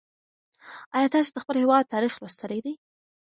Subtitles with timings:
[0.95, 2.73] ایا تاسې د خپل هېواد تاریخ لوستلی دی؟